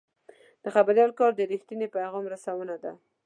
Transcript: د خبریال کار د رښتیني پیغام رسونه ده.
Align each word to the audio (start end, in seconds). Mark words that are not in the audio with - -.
د 0.63 0.65
خبریال 0.75 1.11
کار 1.19 1.31
د 1.35 1.41
رښتیني 1.51 1.87
پیغام 1.95 2.23
رسونه 2.33 2.75
ده. 2.83 2.91